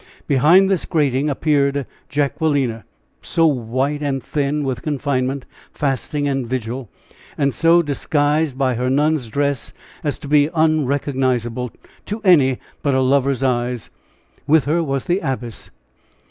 [0.25, 2.85] Behind this grating appeared Jacquelina
[3.21, 6.89] so white and thin with confinement, fasting and vigil,
[7.37, 11.69] and so disguised by her nun's dress as to be unrecognizable
[12.07, 13.91] to any but a lover's eyes:
[14.47, 15.69] with her was the Abbess.